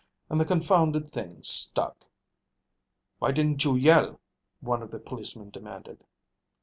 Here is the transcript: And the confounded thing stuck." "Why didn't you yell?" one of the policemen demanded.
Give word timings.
And 0.31 0.41
the 0.41 0.45
confounded 0.45 1.11
thing 1.11 1.43
stuck." 1.43 2.07
"Why 3.19 3.31
didn't 3.31 3.63
you 3.63 3.75
yell?" 3.75 4.19
one 4.59 4.81
of 4.81 4.89
the 4.89 4.97
policemen 4.97 5.51
demanded. 5.51 6.03